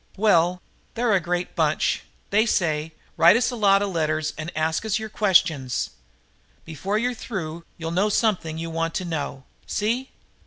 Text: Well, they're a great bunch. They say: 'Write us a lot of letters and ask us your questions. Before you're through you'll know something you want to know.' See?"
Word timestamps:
Well, 0.17 0.63
they're 0.95 1.13
a 1.13 1.19
great 1.19 1.55
bunch. 1.55 2.01
They 2.31 2.47
say: 2.47 2.93
'Write 3.17 3.37
us 3.37 3.51
a 3.51 3.55
lot 3.55 3.83
of 3.83 3.89
letters 3.89 4.33
and 4.35 4.51
ask 4.57 4.83
us 4.83 4.97
your 4.97 5.09
questions. 5.09 5.91
Before 6.65 6.97
you're 6.97 7.13
through 7.13 7.65
you'll 7.77 7.91
know 7.91 8.09
something 8.09 8.57
you 8.57 8.71
want 8.71 8.95
to 8.95 9.05
know.' 9.05 9.43
See?" 9.67 10.09